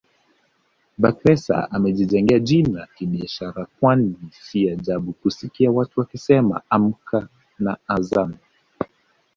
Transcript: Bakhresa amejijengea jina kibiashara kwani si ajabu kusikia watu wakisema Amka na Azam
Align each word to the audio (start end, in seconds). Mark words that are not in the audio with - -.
Bakhresa 0.97 1.65
amejijengea 1.71 2.39
jina 2.39 2.87
kibiashara 2.95 3.65
kwani 3.79 4.15
si 4.41 4.69
ajabu 4.69 5.13
kusikia 5.13 5.71
watu 5.71 5.99
wakisema 5.99 6.61
Amka 6.69 7.27
na 7.59 7.77
Azam 7.87 8.33